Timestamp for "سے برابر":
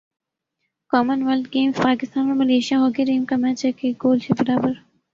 4.19-4.73